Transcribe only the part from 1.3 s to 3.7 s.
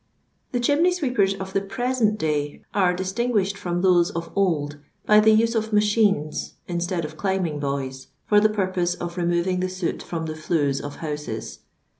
of the present day aif distinguished